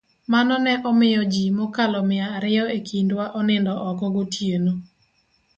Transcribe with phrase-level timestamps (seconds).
[0.31, 4.73] Mano ne omiyo ji mokalo mia riyo e kindwa onindo oko gotieno.